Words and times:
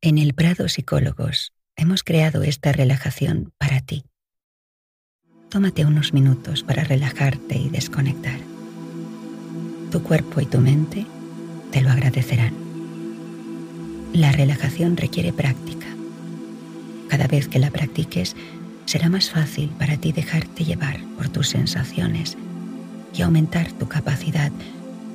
En 0.00 0.16
el 0.16 0.32
Prado 0.32 0.68
Psicólogos 0.68 1.52
hemos 1.74 2.04
creado 2.04 2.44
esta 2.44 2.70
relajación 2.70 3.52
para 3.58 3.80
ti. 3.80 4.04
Tómate 5.48 5.84
unos 5.84 6.12
minutos 6.12 6.62
para 6.62 6.84
relajarte 6.84 7.58
y 7.58 7.68
desconectar. 7.68 8.38
Tu 9.90 10.00
cuerpo 10.04 10.40
y 10.40 10.46
tu 10.46 10.60
mente 10.60 11.04
te 11.72 11.80
lo 11.80 11.90
agradecerán. 11.90 12.54
La 14.12 14.30
relajación 14.30 14.96
requiere 14.96 15.32
práctica. 15.32 15.88
Cada 17.08 17.26
vez 17.26 17.48
que 17.48 17.58
la 17.58 17.72
practiques, 17.72 18.36
será 18.84 19.08
más 19.08 19.30
fácil 19.30 19.68
para 19.80 19.96
ti 19.96 20.12
dejarte 20.12 20.64
llevar 20.64 21.00
por 21.16 21.28
tus 21.28 21.48
sensaciones 21.48 22.38
y 23.12 23.22
aumentar 23.22 23.72
tu 23.72 23.88
capacidad 23.88 24.52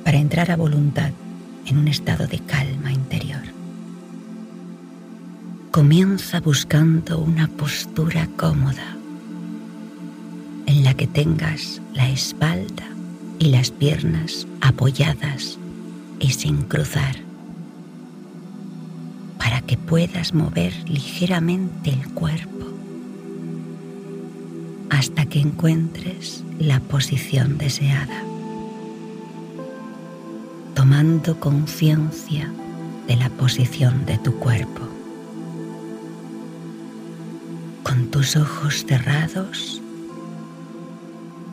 para 0.04 0.18
entrar 0.18 0.50
a 0.50 0.56
voluntad 0.56 1.12
en 1.64 1.78
un 1.78 1.88
estado 1.88 2.26
de 2.26 2.40
calma 2.40 2.92
interior. 2.92 3.13
Comienza 5.74 6.38
buscando 6.38 7.18
una 7.18 7.48
postura 7.48 8.28
cómoda 8.36 8.96
en 10.66 10.84
la 10.84 10.94
que 10.94 11.08
tengas 11.08 11.82
la 11.94 12.08
espalda 12.08 12.86
y 13.40 13.48
las 13.48 13.72
piernas 13.72 14.46
apoyadas 14.60 15.58
y 16.20 16.30
sin 16.30 16.62
cruzar 16.62 17.16
para 19.36 19.62
que 19.62 19.76
puedas 19.76 20.32
mover 20.32 20.72
ligeramente 20.88 21.90
el 21.90 22.08
cuerpo 22.10 22.66
hasta 24.90 25.26
que 25.26 25.40
encuentres 25.40 26.44
la 26.60 26.78
posición 26.78 27.58
deseada, 27.58 28.22
tomando 30.76 31.40
conciencia 31.40 32.48
de 33.08 33.16
la 33.16 33.28
posición 33.28 34.06
de 34.06 34.18
tu 34.18 34.36
cuerpo. 34.36 34.93
Tus 38.24 38.36
ojos 38.36 38.86
cerrados 38.86 39.82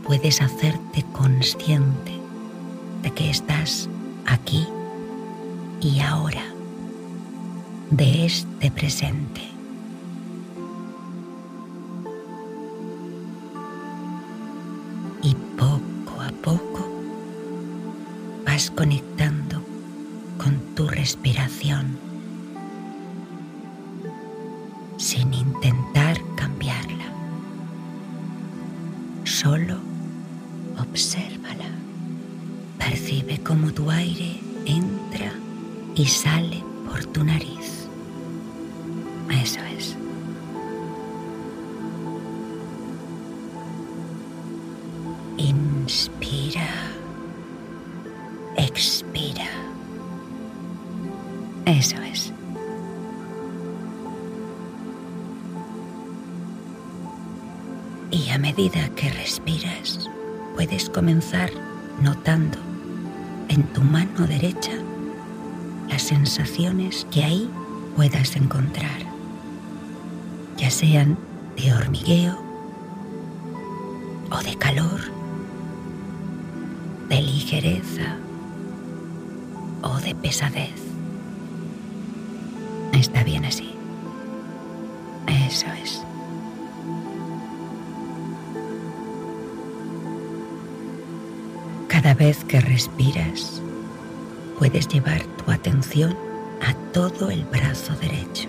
puedes 0.05 0.41
hacerte 0.41 1.03
consciente 1.11 2.13
de 3.01 3.11
que 3.11 3.29
estás 3.29 3.89
aquí 4.25 4.65
y 5.81 5.99
ahora, 5.99 6.45
de 7.89 8.25
este 8.25 8.71
presente. 8.71 9.41
Y 15.23 15.35
poco 15.57 16.21
a 16.21 16.29
poco 16.41 16.89
vas 18.45 18.71
conectando 18.71 19.61
con 20.37 20.57
tu 20.73 20.87
respiración 20.87 21.97
sin 24.97 25.33
intentar 25.33 26.00
y 36.01 36.05
sale 36.07 36.63
por 36.89 37.05
tu 37.05 37.23
nariz. 37.23 37.87
Eso 39.29 39.59
es. 39.77 39.95
Inspira. 45.37 46.67
Expira. 48.57 49.45
Eso 51.67 51.97
es. 52.01 52.33
Y 58.09 58.29
a 58.29 58.39
medida 58.39 58.89
que 58.95 59.11
respiras, 59.11 60.09
puedes 60.55 60.89
comenzar 60.89 61.51
notando 62.01 62.57
en 63.49 63.61
tu 63.73 63.81
mano 63.81 64.25
derecha 64.25 64.71
las 65.91 66.03
sensaciones 66.03 67.05
que 67.11 67.23
ahí 67.23 67.49
puedas 67.97 68.37
encontrar, 68.37 68.99
ya 70.57 70.71
sean 70.71 71.17
de 71.57 71.73
hormigueo 71.73 72.41
o 74.31 74.37
de 74.41 74.55
calor, 74.55 75.01
de 77.09 77.21
ligereza 77.21 78.15
o 79.81 79.99
de 79.99 80.15
pesadez. 80.15 80.81
Está 82.93 83.23
bien 83.25 83.43
así. 83.43 83.73
Eso 85.27 85.65
es. 85.83 86.01
Cada 91.89 92.13
vez 92.13 92.45
que 92.45 92.61
respiras, 92.61 93.61
puedes 94.61 94.87
llevar 94.87 95.23
tu 95.23 95.49
atención 95.51 96.15
a 96.61 96.75
todo 96.93 97.31
el 97.31 97.45
brazo 97.45 97.95
derecho 97.95 98.47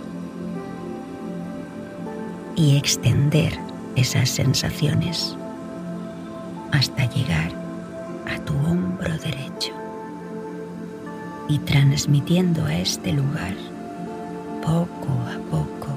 y 2.55 2.77
extender 2.77 3.59
esas 3.97 4.29
sensaciones 4.29 5.35
hasta 6.71 7.09
llegar 7.09 7.51
a 8.31 8.39
tu 8.45 8.53
hombro 8.53 9.17
derecho 9.25 9.73
y 11.49 11.59
transmitiendo 11.61 12.67
a 12.67 12.75
este 12.75 13.15
lugar 13.15 13.55
poco 14.61 15.15
a 15.35 15.39
poco 15.51 15.97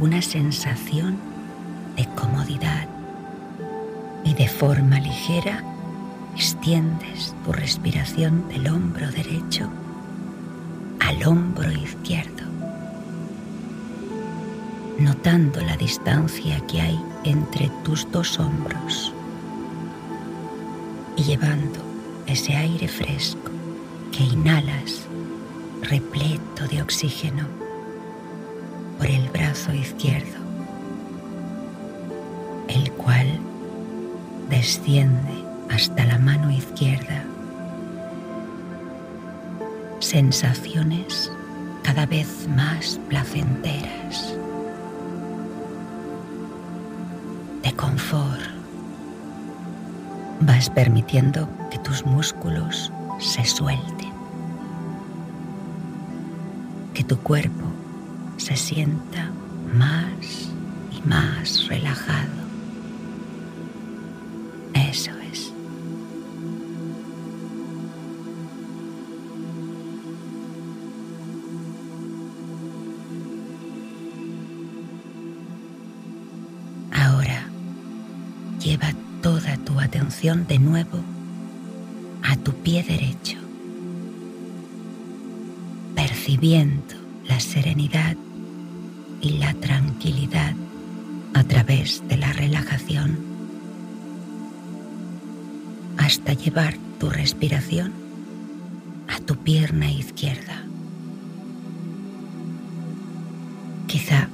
una 0.00 0.22
sensación 0.22 1.18
de 1.98 2.06
comodidad 2.14 2.88
y 4.24 4.32
de 4.32 4.48
forma 4.48 5.00
ligera 5.00 5.62
extiendes 6.36 7.34
tu 7.46 7.52
respiración 7.52 8.46
del 8.48 8.68
hombro 8.68 9.10
derecho 9.10 9.70
al 11.00 11.26
hombro 11.26 11.72
izquierdo, 11.72 12.44
notando 14.98 15.62
la 15.62 15.78
distancia 15.78 16.60
que 16.66 16.82
hay 16.82 17.00
entre 17.24 17.70
tus 17.84 18.10
dos 18.12 18.38
hombros 18.38 19.14
y 21.16 21.22
llevando 21.22 21.80
ese 22.26 22.54
aire 22.54 22.86
fresco 22.86 23.50
que 24.12 24.24
inhalas 24.24 25.06
repleto 25.84 26.68
de 26.68 26.82
oxígeno 26.82 27.46
por 28.98 29.06
el 29.06 29.26
brazo 29.30 29.72
izquierdo, 29.72 30.36
el 32.68 32.92
cual 32.92 33.38
desciende 34.50 35.45
hasta 35.70 36.04
la 36.04 36.18
mano 36.18 36.50
izquierda. 36.50 37.24
Sensaciones 40.00 41.30
cada 41.82 42.06
vez 42.06 42.48
más 42.54 43.00
placenteras, 43.08 44.34
de 47.62 47.72
confort. 47.72 48.40
Vas 50.40 50.68
permitiendo 50.70 51.48
que 51.70 51.78
tus 51.78 52.04
músculos 52.04 52.92
se 53.18 53.44
suelten, 53.44 54.12
que 56.92 57.04
tu 57.04 57.16
cuerpo 57.18 57.64
se 58.36 58.56
sienta 58.56 59.30
más 59.74 60.50
y 60.92 61.08
más 61.08 61.66
relajado. 61.68 62.45
De 80.34 80.58
nuevo 80.58 80.98
a 82.24 82.36
tu 82.36 82.52
pie 82.52 82.82
derecho, 82.82 83.38
percibiendo 85.94 86.96
la 87.28 87.38
serenidad 87.38 88.16
y 89.20 89.38
la 89.38 89.54
tranquilidad 89.54 90.52
a 91.32 91.44
través 91.44 92.02
de 92.08 92.16
la 92.16 92.32
relajación 92.32 93.16
hasta 95.96 96.32
llevar 96.32 96.74
tu 96.98 97.08
respiración 97.08 97.92
a 99.06 99.20
tu 99.20 99.36
pierna 99.36 99.92
izquierda. 99.92 100.64
Quizá 103.86 104.28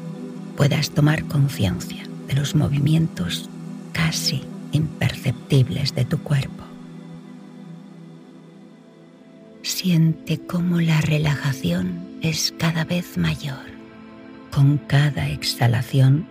puedas 0.57 0.89
tomar 0.89 1.25
conciencia 1.25 2.05
de 2.29 2.35
los 2.35 2.55
movimientos 2.55 3.51
casi 3.93 4.43
imperceptibles 4.73 5.95
de 5.95 6.05
tu 6.05 6.19
cuerpo. 6.23 6.65
Siente 9.63 10.39
cómo 10.39 10.81
la 10.81 11.01
relajación 11.01 12.19
es 12.21 12.53
cada 12.59 12.85
vez 12.85 13.17
mayor. 13.17 13.71
Con 14.51 14.79
cada 14.79 15.29
exhalación 15.29 16.27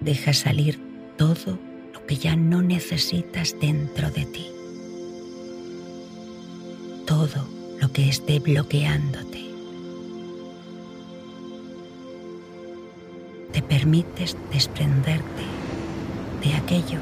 deja 0.00 0.32
salir 0.32 0.78
todo 1.16 1.58
lo 1.92 2.06
que 2.06 2.16
ya 2.16 2.36
no 2.36 2.62
necesitas 2.62 3.56
dentro 3.60 4.10
de 4.10 4.24
ti. 4.26 4.46
Todo 7.06 7.48
lo 7.80 7.92
que 7.92 8.08
esté 8.08 8.38
bloqueándote. 8.38 9.46
Te 13.52 13.62
permites 13.62 14.36
desprenderte 14.52 15.42
de 16.42 16.54
aquello 16.54 16.98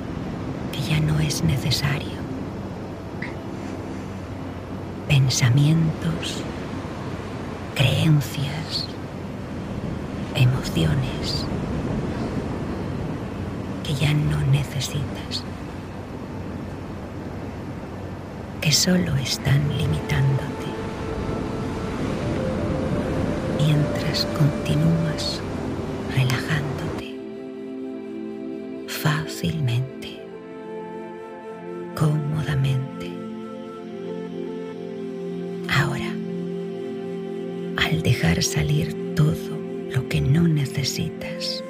que 0.77 0.83
ya 0.91 1.01
no 1.01 1.19
es 1.21 1.43
necesario. 1.43 2.17
Pensamientos, 5.09 6.43
creencias, 7.75 8.87
emociones 10.35 11.47
que 13.85 13.95
ya 13.95 14.13
no 14.13 14.41
necesitas, 14.51 15.45
que 18.61 18.73
solo 18.73 19.17
están 19.17 19.63
limitándote 19.79 20.67
mientras 23.59 24.27
continúas 24.37 25.41
al 37.87 38.03
dejar 38.03 38.43
salir 38.43 39.15
todo 39.15 39.61
lo 39.95 40.09
que 40.09 40.21
no 40.21 40.49
necesitas, 40.49 41.63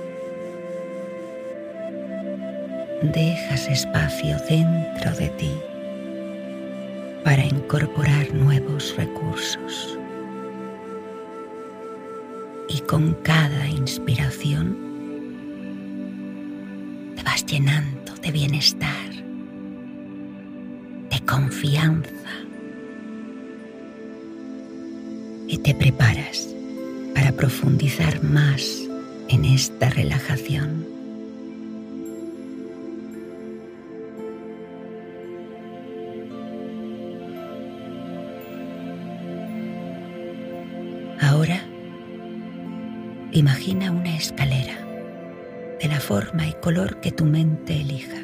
dejas 3.02 3.68
espacio 3.68 4.38
dentro 4.48 5.12
de 5.18 5.28
ti 5.30 5.52
para 7.22 7.44
incorporar 7.44 8.32
nuevos 8.32 8.96
recursos. 8.96 9.98
Y 12.70 12.80
con 12.80 13.12
cada 13.22 13.68
inspiración 13.68 14.74
te 17.14 17.22
vas 17.24 17.44
llenando 17.44 18.14
de 18.22 18.30
bienestar, 18.30 19.10
de 21.10 21.20
confianza 21.26 22.46
y 25.48 25.58
te 25.58 25.74
preparas 25.74 26.48
para 27.14 27.32
profundizar 27.32 28.22
más 28.22 28.82
en 29.28 29.44
esta 29.44 29.90
relajación. 29.90 30.86
Ahora 41.20 41.60
imagina 43.32 43.90
una 43.90 44.16
escalera 44.16 44.78
de 45.80 45.88
la 45.88 46.00
forma 46.00 46.46
y 46.46 46.52
color 46.54 47.00
que 47.00 47.12
tu 47.12 47.24
mente 47.24 47.80
elija. 47.80 48.22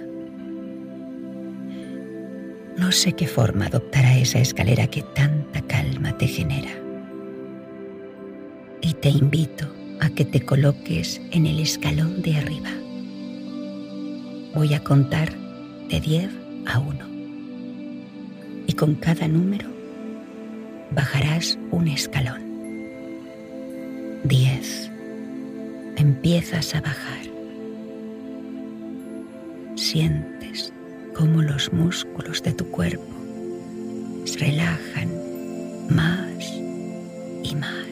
No 2.77 2.91
sé 2.91 3.13
qué 3.13 3.27
forma 3.27 3.67
adoptará 3.67 4.17
esa 4.17 4.39
escalera 4.39 4.87
que 4.87 5.03
tanta 5.03 5.61
calma 5.63 6.17
te 6.17 6.27
genera. 6.27 6.82
Y 8.83 8.95
te 8.95 9.09
invito 9.09 9.67
a 10.01 10.11
que 10.11 10.25
te 10.25 10.41
coloques 10.41 11.21
en 11.31 11.47
el 11.47 11.61
escalón 11.61 12.21
de 12.23 12.37
arriba. 12.37 12.71
Voy 14.55 14.75
a 14.75 14.83
contar 14.83 15.33
de 15.89 16.01
10 16.01 16.29
a 16.67 16.79
1. 16.79 16.99
Y 18.67 18.73
con 18.75 18.97
cada 18.97 19.29
número 19.29 19.69
bajarás 20.91 21.59
un 21.71 21.89
escalón. 21.89 22.43
10. 24.25 24.91
Empiezas 25.97 26.75
a 26.75 26.81
bajar. 26.81 27.23
Sientes 29.77 30.73
cómo 31.15 31.43
los 31.43 31.73
músculos 31.73 32.43
de 32.43 32.53
tu 32.53 32.67
cuerpo 32.67 33.13
se 34.25 34.39
relajan 34.39 35.09
más 35.89 36.53
y 37.43 37.55
más. 37.55 37.92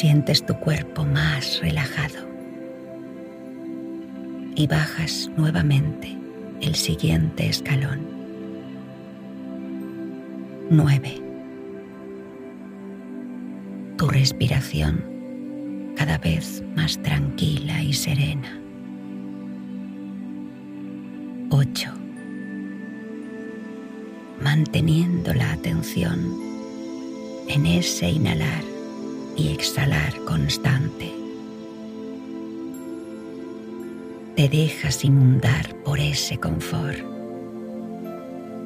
Sientes 0.00 0.46
tu 0.46 0.54
cuerpo 0.54 1.04
más 1.04 1.60
relajado 1.60 2.26
y 4.54 4.66
bajas 4.66 5.30
nuevamente 5.36 6.16
el 6.62 6.74
siguiente 6.74 7.46
escalón. 7.46 8.00
9 10.70 11.22
tu 13.98 14.08
respiración 14.08 15.04
cada 15.98 16.16
vez 16.16 16.64
más 16.74 16.96
tranquila 17.02 17.82
y 17.82 17.92
serena. 17.92 18.58
8. 21.50 21.90
Manteniendo 24.40 25.34
la 25.34 25.52
atención 25.52 26.26
en 27.48 27.66
ese 27.66 28.08
inhalar 28.08 28.69
y 29.40 29.48
exhalar 29.48 30.14
constante. 30.26 31.10
Te 34.36 34.48
dejas 34.48 35.02
inundar 35.02 35.74
por 35.82 35.98
ese 35.98 36.36
confort. 36.36 36.98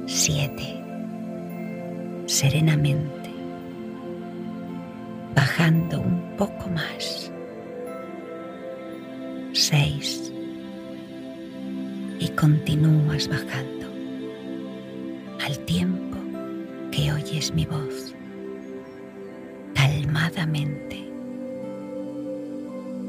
7. 0.07 0.85
Serenamente 2.27 3.31
bajando 5.35 6.01
un 6.01 6.37
poco 6.37 6.69
más. 6.71 7.31
Seis. 9.53 10.33
Y 12.19 12.29
continúas 12.31 13.29
bajando 13.29 13.87
al 15.45 15.57
tiempo 15.61 16.19
que 16.91 17.13
oyes 17.13 17.55
mi 17.55 17.65
voz, 17.65 18.14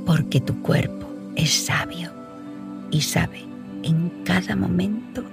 porque 0.06 0.39
tu 0.39 0.62
cuerpo 0.62 1.08
es 1.36 1.51
sabio 1.51 2.10
y 2.92 3.01
sabe 3.01 3.42
en 3.84 4.10
cada 4.24 4.56
momento 4.56 5.24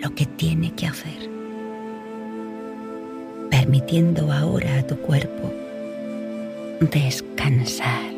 lo 0.00 0.14
que 0.14 0.26
tiene 0.26 0.72
que 0.74 0.86
hacer, 0.86 1.30
permitiendo 3.50 4.30
ahora 4.32 4.78
a 4.78 4.86
tu 4.86 4.96
cuerpo 4.96 5.52
descansar, 6.80 8.10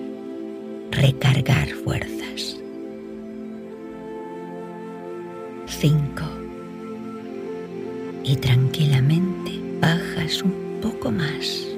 recargar 0.91 1.69
fuerzas. 1.69 2.57
5. 5.67 6.03
Y 8.25 8.37
tranquilamente 8.37 9.61
bajas 9.81 10.43
un 10.43 10.81
poco 10.81 11.11
más. 11.11 11.74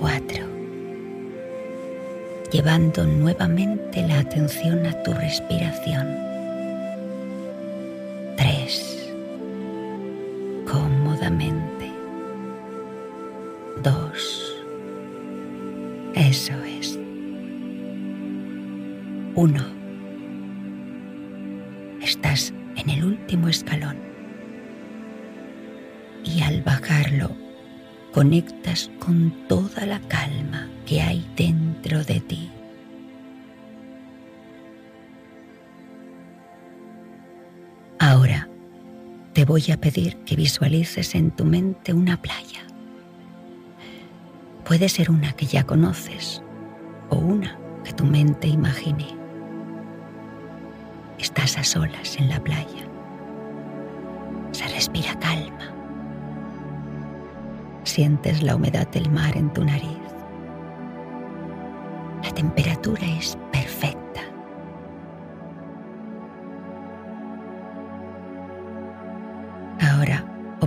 4. 0.00 0.44
Llevando 2.50 3.04
nuevamente 3.04 4.02
la 4.06 4.18
atención 4.18 4.84
a 4.86 5.02
tu 5.02 5.12
respiración. 5.12 6.16
3. 8.36 9.12
Cómodamente. 10.66 11.92
2 13.82 14.50
eso 16.14 16.52
es. 16.64 16.98
Uno. 19.34 19.69
Voy 39.50 39.64
a 39.72 39.80
pedir 39.80 40.16
que 40.18 40.36
visualices 40.36 41.16
en 41.16 41.32
tu 41.32 41.44
mente 41.44 41.92
una 41.92 42.22
playa. 42.22 42.60
Puede 44.64 44.88
ser 44.88 45.10
una 45.10 45.32
que 45.32 45.44
ya 45.44 45.64
conoces 45.64 46.40
o 47.08 47.16
una 47.16 47.58
que 47.82 47.92
tu 47.92 48.04
mente 48.04 48.46
imagine. 48.46 49.08
Estás 51.18 51.58
a 51.58 51.64
solas 51.64 52.16
en 52.16 52.28
la 52.28 52.38
playa. 52.38 52.86
Se 54.52 54.68
Respira 54.68 55.18
calma. 55.18 55.74
Sientes 57.82 58.44
la 58.44 58.54
humedad 58.54 58.86
del 58.90 59.10
mar 59.10 59.36
en 59.36 59.52
tu 59.52 59.64
nariz. 59.64 59.98
La 62.22 62.30
temperatura 62.30 63.04
es 63.18 63.36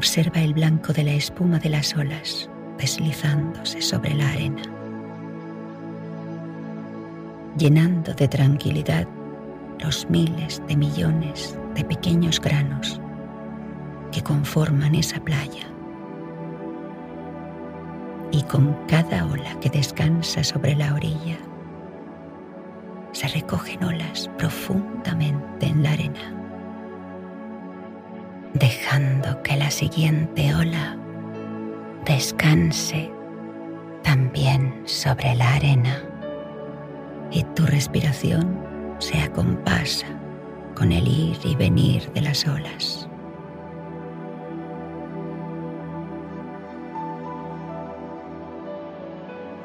observa 0.03 0.41
el 0.41 0.53
blanco 0.53 0.91
de 0.91 1.01
la 1.05 1.13
espuma 1.13 1.59
de 1.59 1.69
las 1.69 1.95
olas 1.95 2.49
deslizándose 2.77 3.81
sobre 3.81 4.13
la 4.13 4.27
arena, 4.27 4.61
llenando 7.57 8.13
de 8.13 8.27
tranquilidad 8.27 9.07
los 9.79 10.09
miles 10.09 10.61
de 10.67 10.75
millones 10.75 11.57
de 11.73 11.85
pequeños 11.85 12.41
granos 12.41 12.99
que 14.11 14.21
conforman 14.21 14.93
esa 14.93 15.21
playa. 15.21 15.71
Y 18.31 18.43
con 18.43 18.75
cada 18.89 19.25
ola 19.25 19.57
que 19.61 19.69
descansa 19.69 20.43
sobre 20.43 20.75
la 20.75 20.95
orilla, 20.95 21.37
se 23.13 23.29
recogen 23.29 23.81
olas 23.85 24.29
profundamente 24.37 25.65
en 25.65 25.81
la 25.81 25.93
arena, 25.93 26.42
dejando 28.53 29.41
que 29.41 29.57
la 29.57 29.71
siguiente 29.71 30.53
ola 30.53 30.97
descanse 32.05 33.11
también 34.03 34.83
sobre 34.85 35.35
la 35.35 35.53
arena 35.53 36.03
y 37.31 37.43
tu 37.55 37.65
respiración 37.65 38.61
se 38.99 39.19
acompasa 39.19 40.07
con 40.75 40.91
el 40.91 41.07
ir 41.07 41.37
y 41.43 41.55
venir 41.55 42.11
de 42.13 42.21
las 42.21 42.45
olas. 42.47 43.07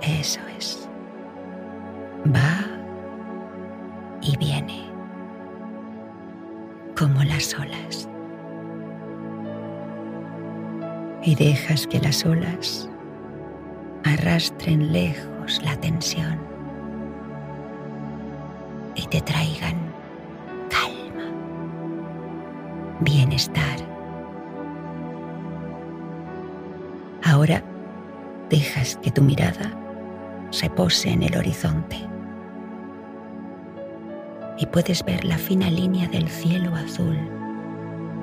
Eso 0.01 0.41
es. 0.57 0.89
Va 2.35 2.65
y 4.21 4.37
viene 4.37 4.85
como 6.97 7.23
las 7.25 7.55
olas. 7.55 7.88
Y 11.23 11.35
dejas 11.35 11.87
que 11.87 12.01
las 12.01 12.25
olas 12.25 12.89
arrastren 14.05 14.93
lejos 14.93 15.61
la 15.63 15.77
tensión 15.77 16.39
y 18.95 19.07
te 19.07 19.21
traigan 19.21 19.77
calma, 20.71 21.31
bienestar. 23.01 23.79
Ahora 27.25 27.63
dejas 28.51 28.97
que 29.03 29.11
tu 29.11 29.23
mirada 29.23 29.73
se 30.51 30.71
pose 30.71 31.11
en 31.11 31.23
el 31.23 31.37
horizonte 31.37 31.97
y 34.59 34.67
puedes 34.67 35.05
ver 35.05 35.25
la 35.25 35.39
fina 35.39 35.71
línea 35.71 36.09
del 36.09 36.29
cielo 36.29 36.75
azul 36.75 37.17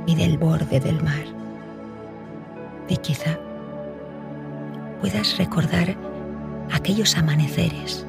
y 0.06 0.16
del 0.16 0.38
borde 0.38 0.80
del 0.80 1.02
mar. 1.02 1.45
Y 2.88 2.98
quizá 2.98 3.38
puedas 5.02 5.38
recordar 5.38 5.96
aquellos 6.72 7.18
amaneceres 7.18 8.06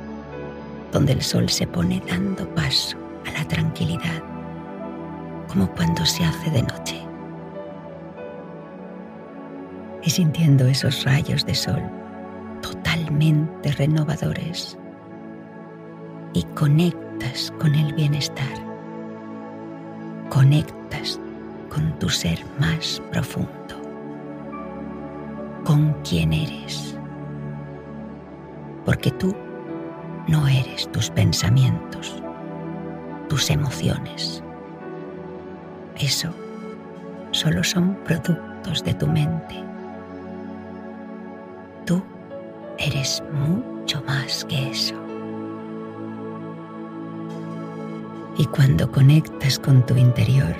donde 0.92 1.12
el 1.12 1.22
sol 1.22 1.48
se 1.48 1.66
pone 1.66 2.02
dando 2.08 2.48
paso 2.54 2.96
a 3.26 3.38
la 3.38 3.46
tranquilidad, 3.46 4.22
como 5.48 5.70
cuando 5.72 6.04
se 6.06 6.24
hace 6.24 6.50
de 6.50 6.62
noche. 6.62 7.02
Y 10.02 10.10
sintiendo 10.10 10.66
esos 10.66 11.04
rayos 11.04 11.44
de 11.44 11.54
sol 11.54 11.82
totalmente 12.62 13.72
renovadores 13.72 14.78
y 16.32 16.42
conectas 16.54 17.52
con 17.58 17.74
el 17.74 17.92
bienestar, 17.94 18.54
conectas 20.30 21.20
con 21.68 21.98
tu 21.98 22.08
ser 22.08 22.44
más 22.58 23.02
profundo, 23.10 23.65
con 25.66 25.94
quien 26.08 26.32
eres, 26.32 26.96
porque 28.84 29.10
tú 29.10 29.34
no 30.28 30.46
eres 30.46 30.88
tus 30.92 31.10
pensamientos, 31.10 32.22
tus 33.28 33.50
emociones. 33.50 34.44
Eso 35.98 36.30
solo 37.32 37.64
son 37.64 37.96
productos 38.04 38.84
de 38.84 38.94
tu 38.94 39.08
mente. 39.08 39.56
Tú 41.84 42.00
eres 42.78 43.20
mucho 43.32 44.00
más 44.06 44.44
que 44.44 44.70
eso. 44.70 44.94
Y 48.38 48.44
cuando 48.46 48.88
conectas 48.92 49.58
con 49.58 49.84
tu 49.84 49.96
interior, 49.96 50.54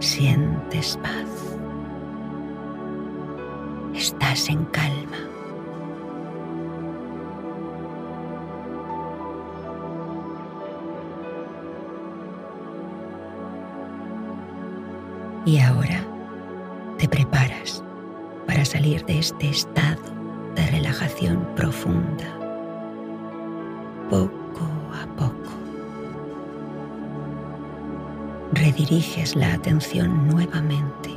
sientes 0.00 0.96
paz. 0.96 1.25
En 4.36 4.66
calma. 4.66 5.16
Y 15.46 15.58
ahora 15.58 16.04
te 16.98 17.08
preparas 17.08 17.82
para 18.46 18.64
salir 18.66 19.04
de 19.06 19.20
este 19.20 19.48
estado 19.48 20.02
de 20.54 20.66
relajación 20.66 21.48
profunda, 21.56 22.26
poco 24.10 24.68
a 24.92 25.06
poco. 25.16 25.50
Rediriges 28.52 29.34
la 29.34 29.54
atención 29.54 30.28
nuevamente 30.28 31.10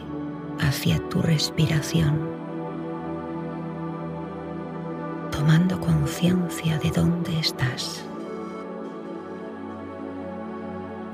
hacia 0.61 0.99
tu 1.09 1.21
respiración, 1.21 2.17
tomando 5.31 5.79
conciencia 5.79 6.77
de 6.79 6.91
dónde 6.91 7.39
estás, 7.39 8.03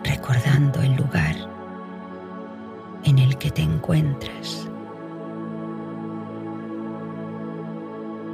recordando 0.04 0.82
el 0.82 0.96
lugar 0.96 1.36
en 3.04 3.20
el 3.20 3.38
que 3.38 3.52
te 3.52 3.62
encuentras 3.62 4.68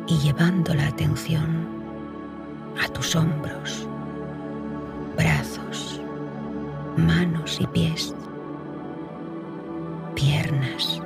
y 0.08 0.18
llevando 0.18 0.74
la 0.74 0.88
atención 0.88 1.68
a 2.84 2.88
tus 2.90 3.16
hombros, 3.16 3.88
brazos, 5.18 6.02
manos 6.98 7.60
y 7.60 7.68
pies, 7.68 8.16
piernas, 10.16 11.02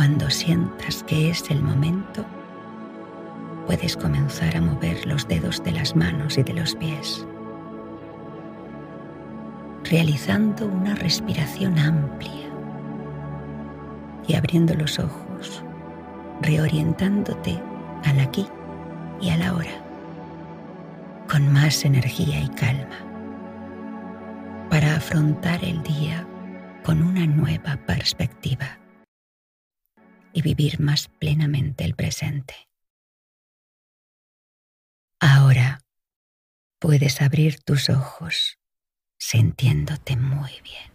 cuando 0.00 0.30
sientas 0.30 1.02
que 1.02 1.28
es 1.28 1.50
el 1.50 1.60
momento, 1.60 2.24
puedes 3.66 3.98
comenzar 3.98 4.56
a 4.56 4.60
mover 4.62 5.06
los 5.06 5.28
dedos 5.28 5.62
de 5.62 5.72
las 5.72 5.94
manos 5.94 6.38
y 6.38 6.42
de 6.42 6.54
los 6.54 6.74
pies, 6.74 7.26
realizando 9.84 10.66
una 10.66 10.94
respiración 10.94 11.78
amplia 11.78 12.48
y 14.26 14.32
abriendo 14.36 14.72
los 14.72 14.98
ojos, 14.98 15.62
reorientándote 16.40 17.62
al 18.06 18.20
aquí 18.20 18.46
y 19.20 19.28
a 19.28 19.36
la 19.36 19.54
hora, 19.54 19.84
con 21.30 21.52
más 21.52 21.84
energía 21.84 22.40
y 22.40 22.48
calma, 22.48 22.96
para 24.70 24.96
afrontar 24.96 25.62
el 25.62 25.82
día 25.82 26.26
con 26.84 27.02
una 27.02 27.26
nueva 27.26 27.76
perspectiva 27.86 28.79
y 30.32 30.42
vivir 30.42 30.80
más 30.80 31.08
plenamente 31.08 31.84
el 31.84 31.94
presente. 31.94 32.54
Ahora 35.20 35.80
puedes 36.78 37.20
abrir 37.20 37.60
tus 37.62 37.90
ojos 37.90 38.58
sintiéndote 39.18 40.16
muy 40.16 40.60
bien. 40.62 40.89